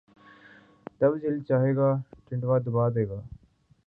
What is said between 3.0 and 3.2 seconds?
گا